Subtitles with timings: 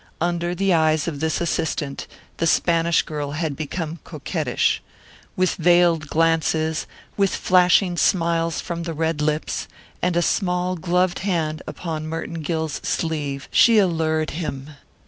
[0.19, 2.07] Under the eyes of this assistant
[2.37, 4.81] the Spanish girl had become coquettish.
[5.35, 9.67] With veiled glances, with flashing smiles from the red lips,
[10.01, 14.71] with a small gloved hand upon Merton Gill's sleeve, she allured him.